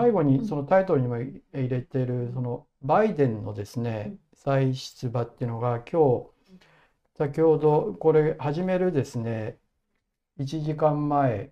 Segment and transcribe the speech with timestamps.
[0.00, 6.26] 最後にそのタイトルにも入れてるそのバイデンのですね再出馬っていうのが今日
[7.18, 9.56] 先ほどこれ始めるですね
[10.38, 11.50] 1時間前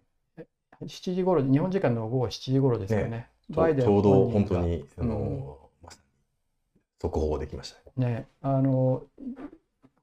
[0.83, 3.09] 7時頃日本時間の午後7時頃ですよね。
[3.09, 3.29] ね。
[3.51, 8.12] バイデンちょうど本当に、あの、まさに速報できましたね。
[8.12, 9.02] ね、あの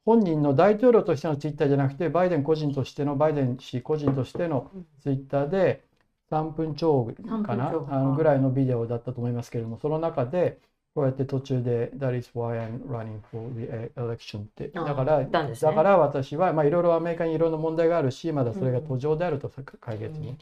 [0.06, 4.70] 本人の大統領としてのツイッターじゃなくてバイデン個人としてのバイデン氏個人としての
[5.02, 5.86] ツイッターで
[6.32, 7.06] 3分超
[7.44, 10.60] かな？3分超あのぐらいのビデオだったと思いますけれどもその中で
[10.96, 13.66] こうやって途中で「That is why I'm running for the
[14.00, 14.70] election」って。
[14.70, 15.30] だからね。
[15.32, 19.50] だから私はまあいろいろアメリカにいろんな問題があるしまだそれが途上であると
[19.82, 20.38] 解決に。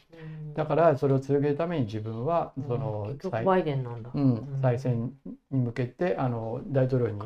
[0.54, 3.12] だからそれを続けるために自分はその。
[4.14, 5.14] うん、再選
[5.50, 7.20] に向けてあの大統領に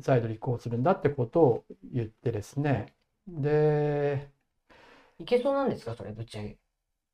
[0.00, 2.94] 再度立候補するんだってことを言ってですね。
[3.26, 4.30] で
[5.18, 6.56] いけそうなんですかそれぶっちゃけ。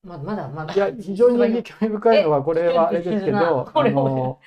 [0.05, 0.75] まだまだまだ。
[0.75, 4.39] いや非常に興味深いのはこれはあれですけど あの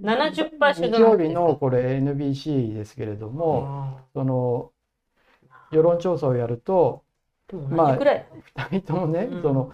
[0.00, 4.70] 70%日曜日のこれ NBC ですけれどもあその
[5.70, 8.26] 世論調査をやるとーでも同じくらい。
[8.56, 9.42] 2人ともね、うん。
[9.42, 9.72] その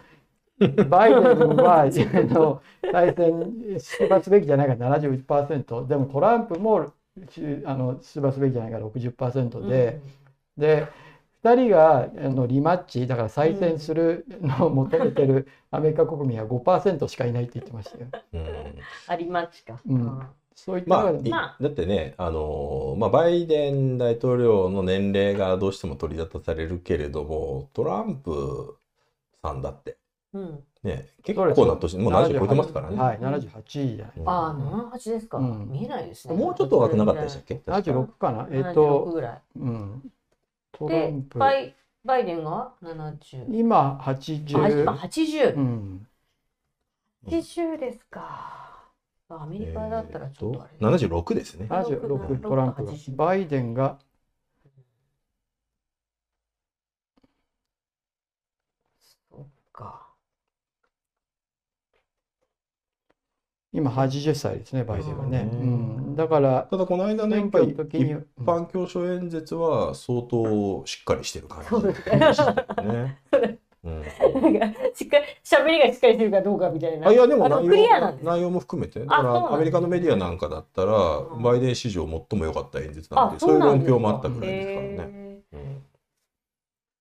[0.89, 1.21] バイデン
[1.57, 6.93] はあの再選出馬すべきじゃないから71%でもトランプも
[7.31, 10.01] しあの出馬すべきじゃないから60%で、
[10.57, 10.89] で
[11.53, 18.07] 2人があのリマッチだから再選するのを求めてるアメリカ国民は5%しかいないって言ってましたよ。
[18.35, 18.47] うん
[19.07, 19.81] ありまちか。
[19.89, 28.77] うんあそういったまあ、だってね、あのまあ、バイデン大統領の年齢がどうしても取り沙汰されるけれども、トランプ
[29.41, 30.65] さんだって、ーうん。
[30.83, 32.97] ね、結構な年、もう70超えてますからね。
[32.97, 34.17] はい、78じゃない。
[34.17, 34.49] うんあ
[34.93, 35.39] あ、78ですか。
[35.39, 36.35] うん見えないですね。
[36.35, 37.55] もうちょっと若くなかったでしたっけ？
[37.57, 39.43] 確か76かなえっ76と、ぐらい。
[39.61, 40.13] うん。
[40.73, 43.47] トラでン、プ、バイバイデンが70。
[43.51, 43.99] 今
[44.53, 44.95] あ、今80。
[44.95, 45.55] 80。
[45.55, 46.09] うん。
[47.25, 48.93] 80ですか。
[49.29, 50.75] アメリカだったらちょっとあれ。
[50.75, 51.67] えーと76ですね。
[51.69, 53.17] 76トランプが80。
[53.17, 53.99] バイデンが
[59.31, 60.08] そっか。
[63.73, 65.51] 今80歳ですね、バイデンはね。
[66.17, 67.77] だから、ただこの間のやっ選ぱり一
[68.45, 73.19] 般教書演説は相当しっかりしてる感じしたよね。
[73.85, 74.03] うん
[74.43, 77.09] なんかしっかり喋りがしっかりしてるかどうかみたいな。
[77.09, 78.19] あいやでも内容。
[78.23, 85.18] 内容も含めてだかあそうなんですらアメリカのメディアなんかだったらうんバイデン史上最も良かった演説なんあでそういう論評もあったんぐらいですからね。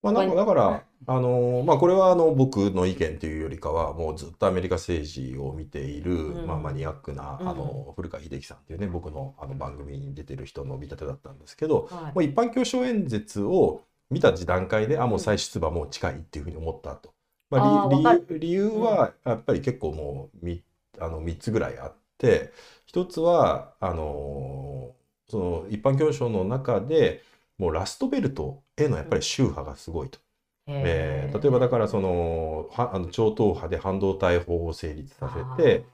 [0.04, 6.48] まあ、なんかだから、あのまあ、これはあの僕の意見というよりかはもうずっとアメリカ政治を見ている、うん。
[6.48, 7.50] まあ、マニアックな、うん。
[7.50, 17.14] あの古川秀樹さんっていうね僕のあの番組に出てる人の見立てだったんですけど、もう一般教書演説を見た段階であもう再出馬もう近いっていうふうに思ったと。
[17.50, 17.90] まあ
[18.30, 20.62] 理理由はやっぱり結構もう 3,
[21.00, 22.52] あの3つぐらいあって
[22.86, 24.94] 一つはあの
[25.30, 27.24] その一般教書の中で
[27.58, 30.20] もうラストベルトへのやっぱり宗派がすごいと。
[30.68, 31.42] えー。
[31.42, 35.86] 例えばだからそのはあの超党派で半導体法を成立させて、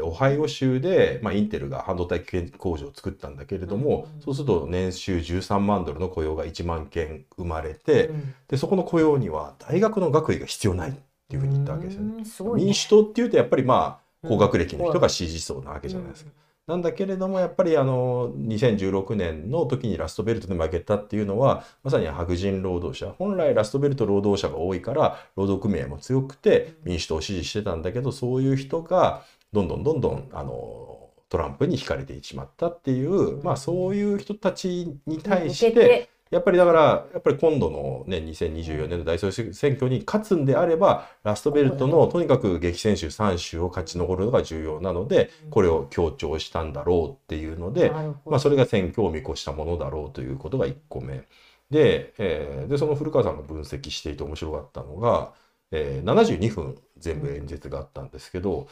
[0.00, 8.34] オハイオ州で、まあ、インテルが半導体工場を作ったんだけれども、うんそうすると年収13万ドルの雇用が1万件生まれて、うん。
[8.48, 10.94] でそこの雇用には大学の学位が必要ないっ
[11.28, 12.24] ていうふうに言ったわけですよね。
[12.56, 12.64] ね。
[12.64, 16.30] 民主党っていうとやっぱりまあうん高学歴の人が支持層なわけじゃないですか。
[16.66, 23.14] なんだけれどもやっぱりあの2016年の時にラストベルトで負けたっていうのはまさに白人労働者。
[23.18, 29.22] 本来ラストベルト労働者が多いから労働組合も強くて民主党を支持してたんだけどそういう人が
[29.52, 36.80] どんどんどんどんあのトランプに惹かれてしまったっていう、まあそういう人たちに対してやっぱりだから
[37.12, 47.90] やっぱり今度のね2024年の大統領選挙に勝つんであればラストベルトのとにかく激戦州3州を勝ち残るのが重要なのでこれを強調したんだろうっていうので、
[48.24, 51.24] まあ、それが選挙を見越したものだろうということが1個目。
[51.70, 55.32] で,、えーでその古川さんが分析していて面白かったのが、
[55.72, 58.68] えー72分全部演説があったんですけど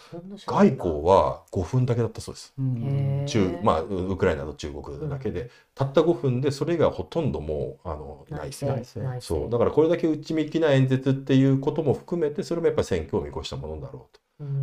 [0.46, 2.55] 外交は5分だけだったそうです。
[2.58, 3.25] うん。
[3.26, 9.50] 中まあウウクライナと中国だけで、たった5分でそれがほとんどもうあの内政内政そう。
[9.50, 14.20] だからこれだけ内向きな演説っていうことも含めてそれもやっぱり選挙を見越したものだろうと。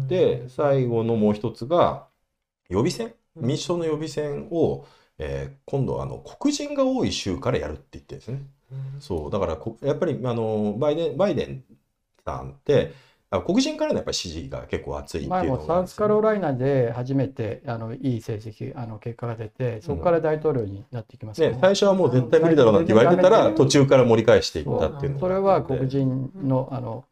[0.08, 2.08] で最後のもう一つが
[2.70, 3.14] 予備選。
[3.36, 3.48] うん。
[3.48, 4.86] 民主党の予備選を、
[5.18, 8.42] えー今度あの黒人が多い州からやるって言ってるんですね。
[9.00, 9.32] そう。
[9.32, 11.64] だからこやっぱりあのバイデンバイデン
[12.26, 12.94] さんって
[13.30, 27.06] あ黒人からのやっぱり支持が結構厚いっていう前もサウスカロライナで初めてあのいい成績あの結果が出てそこから大統領になっていきますよね、最初はもう絶対無理だろうなって言われてたらうん途中から盛り返していったっていうのがそれは黒人のあの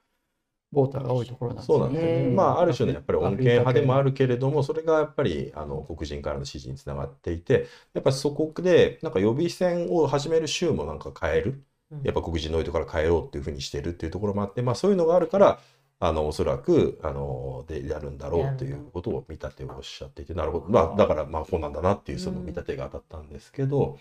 [0.72, 1.84] ボーターが多いところなんですよね。
[1.86, 2.30] そうなんですよね。
[2.30, 11.64] ねまあある種のやっぱり穏健派でもあるけれども、それがやっぱりあの黒人からの支持につながっていて、やっぱそこでなんか予備選を始める州もなんか変える。
[12.04, 15.60] やっぱ黒人の人から変えようっていうふうにしてるっていうところもあって、まあそういうのがあるから、
[16.02, 20.68] あのおそらくあのでやるんだろうっていうことを見立てをおっしゃっていて、なるほど。
[20.70, 23.98] まあだからまあこうなんだなっていうその見立てが当たったんですけど、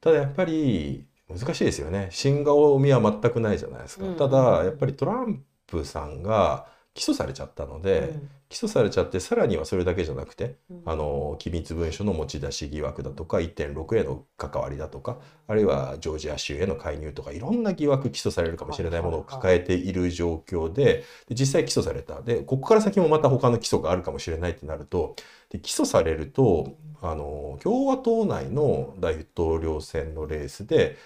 [0.00, 2.08] ただやっぱり難しいですよね。
[2.10, 4.06] 新顔見は全くないじゃないですか。
[4.06, 8.14] うんただやっぱりトランプさんが起訴されちゃったので、
[8.50, 22.22] 起訴されちゃってさらにはそれだけじゃなくてあの機密文書の持ち出し疑惑だとか1.6への関わりだとかあるいはジョージア州への介入とかいろんな疑惑起訴されるかもしれないものを抱えている状況でで実際起訴された。
[22.22, 25.14] でここから先もまた他の起訴があるかもしれないってなると
[25.50, 30.96] で起訴されるとあの共和党内の大統領選のレースで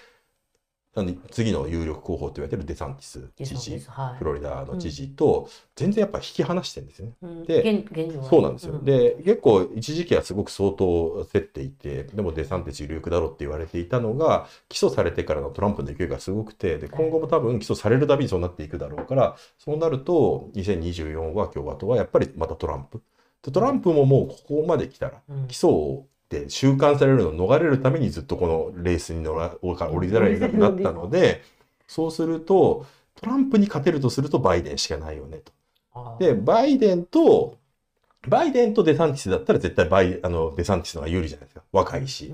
[1.30, 4.18] 次の有力候補と言われてるデサンティス知事はい。
[4.18, 7.12] フロリダの知事と全然やっぱ引き離してるんですよね。
[7.22, 7.44] うん。
[7.44, 8.74] で現現状はそうなんですよ。
[8.74, 8.84] ん。
[8.84, 23.02] で、結構一時期はすごく相当競っていて、でもデサンティス有力だろうって言われていたのが、起訴されてからのトランプの勢いがすごくて、で、今後も多分起訴されるたびにそうなっていくだろうから、そうなると、2024は共和党はやっぱりまたトランプ。
[23.42, 25.48] でトランプももうここまで来たら、うん。
[25.48, 25.56] 起
[26.38, 31.42] 訴で収監されるのを逃れるためにずっとこのレースに乗ら降りざるを得なくなったので、
[31.86, 35.52] そうすると、トランプに勝てるとするとバイデンしかないよねと。
[36.18, 37.58] で、バイデンと、
[38.26, 41.62] バイデンとデサンティスだったら絶対バイあのデサンティスの方が有利じゃないですか。
[41.72, 42.32] 若いし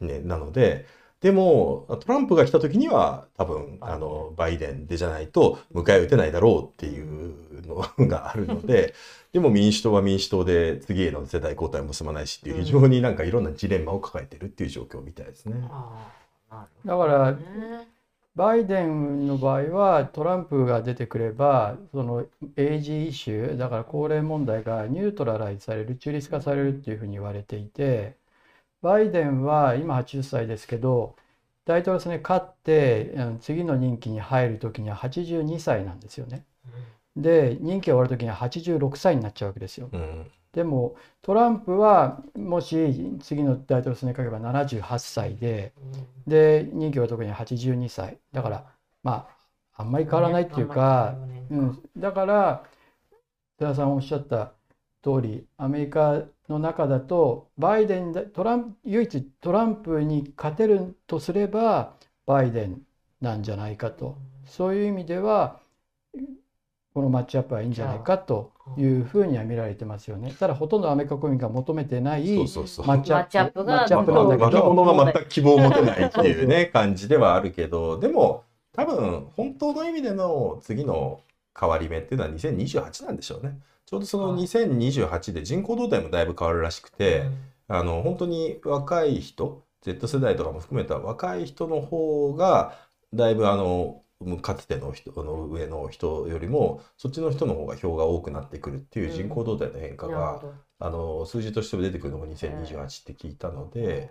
[0.00, 0.04] う。
[0.04, 0.86] んね、なので、
[1.22, 8.94] でも、トランプが来た時には多分、バイデンあの、バイデンでじゃないと迎え撃てないだろうっていうのがあるので、
[9.32, 15.66] でも民主党は民主党で次への世代交代も進まないしっていう非常になんかいろんなジレンマを抱えてるっていう状況みたいですね。
[15.70, 17.88] あーなるだからほどね
[18.34, 22.26] バイデンの場合はトランプが出てくればその
[22.56, 28.16] age issue だから高齢問題が neutralize される中立化されるっていうふうに言われていて
[28.82, 31.16] バイデンは今80歳ですけど
[31.64, 36.44] 大統領選で勝ってうん次の任期に入る時には82歳なんですよね。
[37.16, 39.88] で任期が終わる時には86歳になっちゃうわけですよ。
[39.92, 40.30] うん。
[40.52, 45.72] でもトランプはもし次の大統領選に勝てば78歳で
[46.26, 48.64] で任期が終わる時には82歳だから
[49.02, 49.28] ま
[49.74, 51.16] ああんまり変わらないっていうか、
[51.50, 52.64] うん、だから
[53.58, 54.52] 津田さんおっしゃった
[55.02, 61.96] 通りアメリカの中だとバイデンだトランプ唯一トランプに勝てるとすれば
[62.26, 62.82] バイデン
[63.20, 65.60] なんじゃないかとそういう意味では
[66.94, 70.34] このマッチアップはいいんじゃないかというふうには見られてますよね。
[70.38, 72.86] ただほとんどアメリカ国民が求めてないそうそうそう。
[72.86, 81.22] マッチアップマッチアップがマッチアップなんだけ若ど者が全く希望を持てないっていうね感じではあるけどでも多分本当の意味での次の
[81.58, 83.58] 変わり目っていうのは2028なんでしょうね。
[83.92, 84.40] ちょうどそのはい。
[84.44, 87.24] 2028で人口動態もだいぶ変わるらしくて、
[87.68, 92.78] あの本当に若い人 Z 世代とかも含めた若い人の方が
[93.12, 94.00] だいぶあの
[94.40, 100.42] かつての人の上の人よりもそっちの人の方が票が多くなってくるっていう人口動態の変化が、
[100.78, 104.10] あの数字としても出てくるのが2028って聞いたので、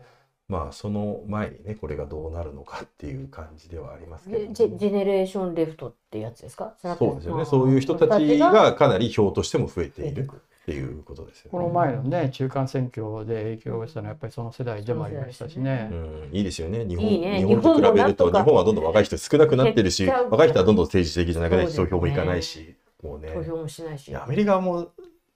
[0.51, 6.73] まあその前にねこれがどうなるのかっていう感じではありますけど、でジェジェネレーションレフトってやつですか？
[6.83, 7.45] そうですよね。
[7.45, 11.49] そういう人たちがかなり票としても増えているっていうことですよね。
[11.51, 15.89] この前のね中間選挙で影響をしたのはやっぱりその世代でもありましたしね。
[15.89, 16.85] うん、いいですよね。
[16.85, 17.37] 日本いいね。
[17.37, 21.97] 日本と比べると日本はどんどん若い人少なくなってるし、若い人はどんどん政治的じゃなくなりそうですね。
[21.97, 23.31] 投票も行かないし、もうね。
[23.31, 24.13] 投票もしないし。
[24.13, 24.89] アメリカも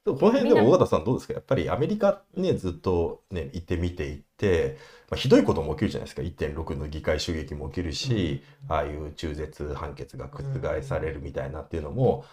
[0.06, 1.34] この辺でも尾形さんどうですか？
[1.34, 4.78] やっぱりアメリカねずっとね行ってみていって、
[5.10, 6.22] まあ、ひどいことも起きるじゃないですか。
[6.22, 12.24] 1.6の議会襲撃も起きるし、ああいう中絶判決が覆されるみたいなっていうのも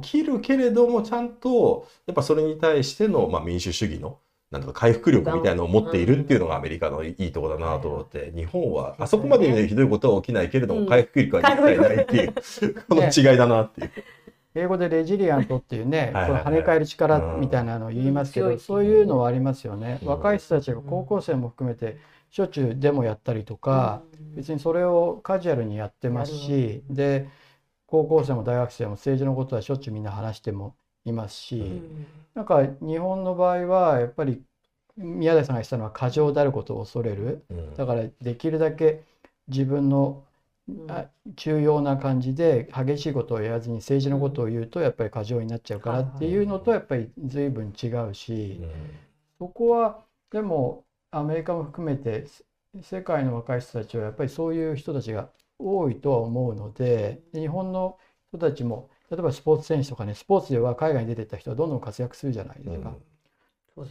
[0.00, 4.18] 起きるけれどもちゃんとやっぱそれに対しての、まあ、民主主義の
[4.50, 12.32] なんとか回復力みたいなのを持っているっていうのがアメリカのいいところだなと思って日本はあそこまでねひどいことは起きないけれども回復力は実際ないっていう
[12.88, 13.90] この違いだなっていう。
[14.58, 18.58] 英語でレジリアントっていうね、はいはい跳ね返る力みたいなのを言いますけど、うん。
[18.58, 19.98] そういうのはありますよね。
[20.02, 20.08] うん。
[20.08, 21.98] 若い人たちが高校生も含めて
[22.30, 24.02] しょっちゅうデモやったりとか、
[24.34, 27.28] 別にそれをカジュアルにやってますし、で
[27.86, 31.82] 高校生も大学生も政治のことはしょっちゅうみんな話してもいますし、
[32.34, 34.42] なんか日本の場合はやっぱり
[34.96, 37.44] 宮台さんが言ってたのは過剰であることを恐れる。
[37.50, 37.74] うん。
[37.74, 39.04] だからできるだけ
[39.48, 40.27] 自分のあ
[41.36, 48.60] 重要な感じで激しいことを言わずに政治のことを言うとやっぱり過剰になっちゃうからっていうのとやっぱり随分違うし
[49.38, 52.44] そこはでもアメリカも含めてせ
[52.82, 57.98] 世界の若い人たちはやっぱりそういう人たちが多いとは思うのでで日本の
[58.30, 62.94] 人たちも例えばスポーツ選手とかねスポーツでは海外に出てった人はどんどん活躍するじゃないですか。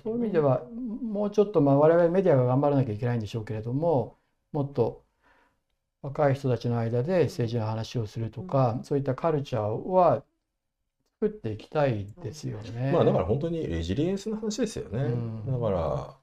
[0.04, 4.18] そういう意味ではもうちょっとまあ我々メディアが頑張らなきゃいけないんでしょうけれども
[4.52, 5.07] もっと
[6.08, 10.24] 若い人たちの間で政治の話をするとか、そういったカルチャーは
[11.22, 12.92] 作っていきたいですよね。
[12.94, 15.04] まあだから本当にレジリエンスの話ですよね。
[15.04, 16.16] うんだから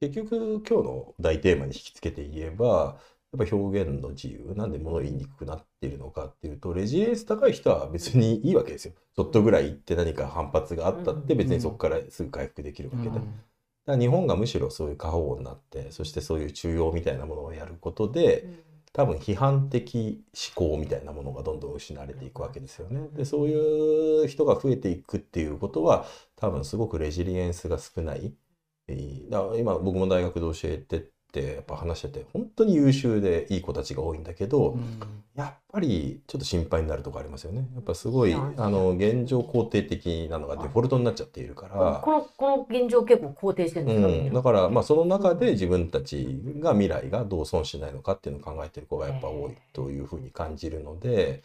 [0.00, 2.98] 結局今日の大テーマに引き付けて言えば
[3.36, 8.94] やっぱ表現の自由なんで物を言いにくくなっているのかっていうとレジリエンス高い人は別にいいわけですよ。
[9.14, 13.10] ちょっとぐらい言って何か反発があったって別にそこからすぐ回復できるわけで。
[13.10, 13.24] だか
[13.86, 18.46] ら日本がむしろそういう過保護になってそしてそういう中庸みたいなものをやることで
[18.92, 19.80] 多分批判的
[20.34, 23.08] 思考みたいなものがどんどん失われていくわけですよね。
[23.12, 26.06] でそういう人が増えていくっていうことは
[26.36, 28.34] 多分すごくレジリエンスが少ない。
[29.30, 35.00] だから今僕も大学で教えてってやっぱ話してて本当に優秀でいい子たちが多いんだけど、うん。
[35.36, 37.68] やっぱりちょっと心配になるとこありますよね。
[37.74, 42.00] やっぱすごいうんあの現状肯定的なのがデフォルトになっちゃっているから。
[42.04, 44.32] このこの現状結構肯定してるんですか、うん、な。
[44.34, 51.42] だからまあその中で自分たちが未来がどう損しないのかっていうのを考えてる子がやっぱ多いというふうに感じるので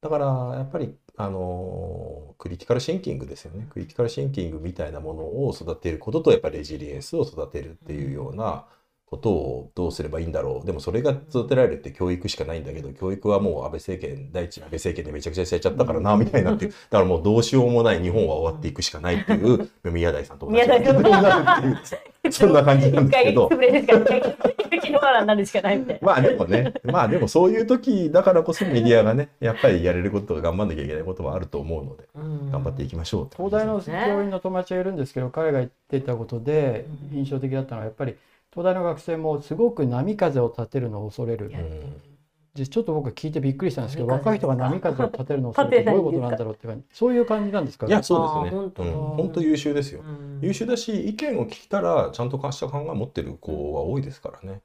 [0.00, 0.26] だから
[0.56, 3.66] やっぱりあのクリティカルシンキングですよね。
[3.70, 8.66] クリティカルシンキングみたいなものを育てることとやっぱりレジリエンスを育てるっていうような
[9.06, 10.66] ことをどうすればいいんだろう。
[10.66, 21.96] でもそれが育てられるって教育しかないんだけど教育はもう安倍政権第一安倍政権でめちゃくちゃされちゃったからなみたいになってだからもうどうしようもない日本は終わっていくしかないっていう宮台さんと同じ宮台さんになるって
[22.26, 23.50] いうそんな感じなんですけど。
[26.00, 32.04] まあでもね、まあでもそういう時だからこそメディアがね、やっぱりやれること、頑張んなきゃいけないこともあると思うので、
[32.50, 37.18] 頑張っていきましょう東大の教員の友達がいるんですけど彼が言ってたことでうん。
[37.18, 38.16] 印象的だったのはやっぱり
[38.54, 41.52] 東大の学生もすごく波風を立てるのを恐れる。
[42.54, 46.84] でちょっと僕聞いてびっくりしたんですけど若い人が波風を立てるのを恐れるってどういうことなんだろうって感じ。
[46.94, 48.60] そういう感じなんですかいや、そうですね。
[48.60, 48.92] 本当うん。
[49.16, 50.02] 本当優秀ですよ。
[50.02, 50.38] うん。
[50.40, 54.60] 優秀だし、意見を聞いたら、ちゃんとした考えを持ってる子は多いですからね。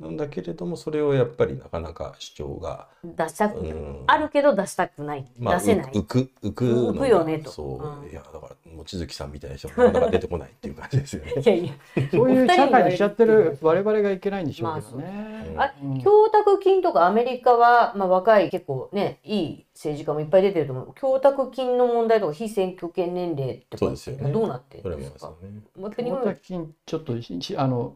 [0.00, 5.24] なんだけれども、それをやっぱりなかなか主張が、出したく、うんあるけど出したくない。
[5.38, 5.92] まあ、出せない。
[5.92, 8.06] 浮く、浮く浮くよねとそうう。
[8.08, 11.32] んいや、だから、望月さんみたいな人がなかなか出てこないっていう感じですよね。
[11.40, 11.72] いやいや。
[12.10, 15.54] そういう社会にしちゃってる我々がいけないんでしょうけどまね。
[15.56, 25.32] あうん供託金とかアメリカは、まあ、若い結構ねいい政治家もいっぱい出てると思う供託金の問題とか非選挙権年齢とかそうですよねどうなってそれもるんですか？
[25.42, 25.48] ね。
[25.76, 27.12] もう一回日大本で田金ちょっと
[27.56, 27.94] あの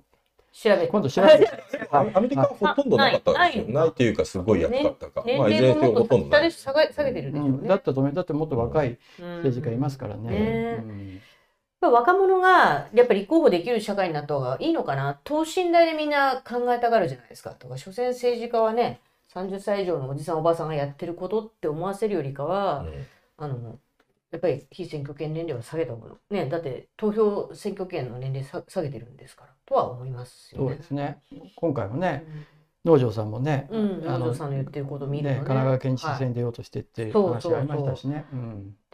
[0.52, 0.88] 調べて。
[0.88, 1.48] 今度調べて。
[1.90, 3.64] あアメリカはほとんどなかったですよ。
[3.64, 3.72] ない。
[3.72, 5.22] ないっていうか、すごい安かったか。
[5.24, 6.52] 年まあ、いずれにせよほとんどない。
[6.52, 7.62] 下げ下げてるでしょううん。
[7.62, 9.26] ねだったと思うだってもっと若いうん。
[9.36, 10.30] 政治家いますからね。
[10.30, 10.78] ね。
[10.82, 11.20] うん。
[11.80, 15.20] やっぱ若者がやっぱり立候補できる社会になった方がいいのかな。
[15.24, 17.50] 等身大でみんな考えたがるじゃないですか。
[17.50, 19.00] とか所詮政治家はね
[19.32, 23.06] 30歳以上のおじさんおばさんがやってることって思わせるよりかは、うん。
[23.36, 23.78] あの
[24.30, 30.76] やっぱり非選挙権年齢は下げた方がねだって投票選挙権の年齢さ下げてるんですからとは思いますよそうね。
[30.76, 31.18] ですね。
[31.56, 32.26] 今回もね
[32.84, 38.24] 農場さんもね、うん、あの南條さんの言ってることを見るとねね神奈川県知事選に出ようとしてっていう話がありましたしね。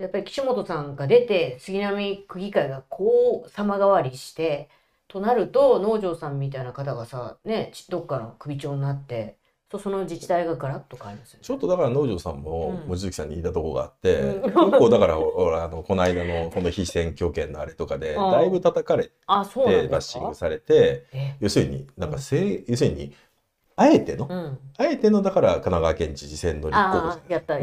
[0.01, 4.69] やっぱり岸本さんが出て杉並区議会がこう様変わりして
[5.09, 9.37] となると農場さんみたいな方がさねちどっかの首長になって
[9.75, 11.45] とその自治体がガラッと変わりますよね。
[11.45, 12.89] ちょっとだから農場さんもうん。
[12.89, 14.43] 望月さんに言いたとこがあって、うん。
[14.43, 18.31] 結構だからほらあのこの間のこの非選挙権のあれとかで うん。
[18.31, 23.13] だいぶ叩かれあそうなんてバッシングされてえ要するになんかせ要するに
[23.77, 27.01] あえてのうん、あえてのだから神奈川県知事選の立候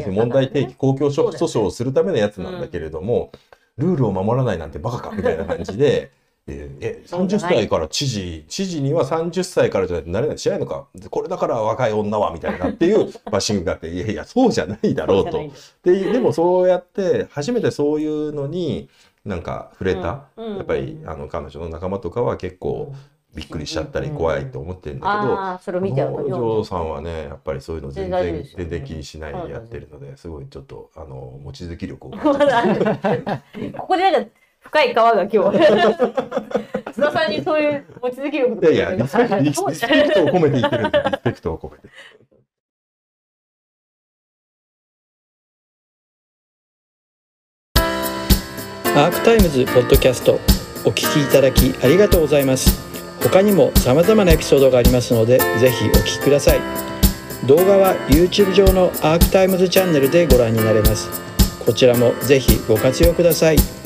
[0.03, 3.31] 補問題提起公共訴訟をするためのやつなんだけれども、
[3.77, 6.11] ルールを守らないなんてバカかみたいな感じで。
[6.47, 7.55] ええ30そうじゃない。
[7.55, 10.37] 歳から知事知事には30歳からじゃないとなれない。
[10.37, 10.87] しないのか。
[11.09, 15.39] これだから若い女はみたいなっていう バッシングがあっていやいやそうじゃないだろうと。
[15.83, 18.89] ででもそうやって初めてそういうのに
[19.23, 22.93] なんか触れた、うんうんやっぱりあの彼女の仲間とかは結構
[23.33, 32.45] びっくりしちゃったりうん怖いと思ってるんだけど、ああそれを見ちゃうと農場さんはねやっぱりそういうの全然全然大丈夫ですよ全然気にしないでやってるのですごいちょっとあの望月力を ここで
[34.11, 34.31] なんか
[34.71, 35.59] 深い川が今日
[36.93, 38.69] 津田さんにそういう望月力とか。
[38.69, 41.89] いやいやリスペクトリスペクトを込めて言ってるんです リスペクトを込めて。
[48.95, 50.39] アークタイムズポッドキャスト
[50.85, 52.81] お聞きいただきありがとうございます。
[53.21, 56.61] 他にも様々なエピソードがありますのでぜひお聞きください。
[57.45, 61.09] 動画は YouTube 上のアークタイムズチャンネルでご覧になれます。
[61.65, 63.80] こちらもぜひご活用ください